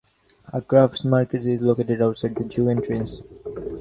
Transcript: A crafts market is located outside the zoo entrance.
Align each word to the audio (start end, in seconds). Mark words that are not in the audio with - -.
A 0.51 0.63
crafts 0.63 1.05
market 1.05 1.45
is 1.45 1.61
located 1.61 2.01
outside 2.01 2.33
the 2.33 2.49
zoo 2.51 2.69
entrance. 2.71 3.21